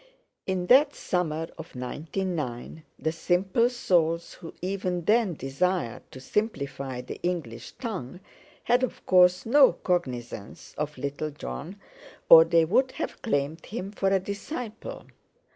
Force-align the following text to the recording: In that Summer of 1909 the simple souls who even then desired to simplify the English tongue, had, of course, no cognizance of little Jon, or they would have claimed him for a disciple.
In 0.47 0.65
that 0.65 0.95
Summer 0.95 1.47
of 1.59 1.75
1909 1.75 2.81
the 2.97 3.11
simple 3.11 3.69
souls 3.69 4.33
who 4.33 4.51
even 4.59 5.05
then 5.05 5.35
desired 5.35 6.01
to 6.11 6.19
simplify 6.19 7.01
the 7.01 7.19
English 7.21 7.73
tongue, 7.73 8.19
had, 8.63 8.81
of 8.81 9.05
course, 9.05 9.45
no 9.45 9.73
cognizance 9.73 10.73
of 10.75 10.97
little 10.97 11.29
Jon, 11.29 11.79
or 12.29 12.43
they 12.43 12.65
would 12.65 12.93
have 12.93 13.21
claimed 13.21 13.63
him 13.67 13.91
for 13.91 14.09
a 14.09 14.19
disciple. 14.19 15.03